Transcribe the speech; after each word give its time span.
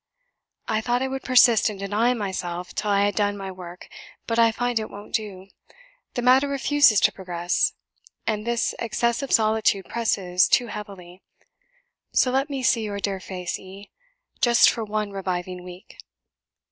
"I 0.67 0.81
thought 0.81 1.03
I 1.03 1.07
would 1.07 1.21
persist 1.23 1.69
in 1.69 1.77
denying 1.77 2.17
myself 2.17 2.73
till 2.73 2.89
I 2.89 3.03
had 3.05 3.13
done 3.13 3.37
my 3.37 3.51
work, 3.51 3.87
but 4.25 4.39
I 4.39 4.51
find 4.51 4.79
it 4.79 4.89
won't 4.89 5.13
do; 5.13 5.49
the 6.15 6.23
matter 6.23 6.47
refuses 6.47 6.99
to 7.01 7.11
progress, 7.11 7.73
and 8.25 8.43
this 8.43 8.73
excessive 8.79 9.31
solitude 9.31 9.85
presses 9.85 10.47
too 10.47 10.69
heavily; 10.73 11.21
so 12.13 12.31
let 12.31 12.49
me 12.49 12.63
see 12.63 12.81
your 12.85 12.99
dear 12.99 13.19
face, 13.19 13.59
E., 13.59 13.91
just 14.41 14.71
for 14.71 14.83
one 14.83 15.11
reviving 15.11 15.63
week." 15.63 15.99